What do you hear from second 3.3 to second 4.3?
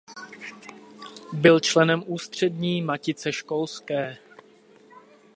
školské.